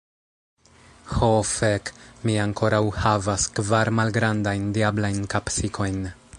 Ho 1.17 1.29
fek, 1.49 1.91
mi 2.27 2.35
ankoraŭ 2.45 2.81
havas 3.03 3.47
kvar 3.59 3.95
malgrandajn 4.01 4.67
diablajn 4.79 5.25
kapsikojn. 5.35 6.05